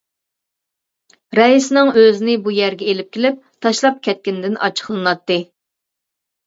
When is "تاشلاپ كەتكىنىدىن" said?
3.67-4.61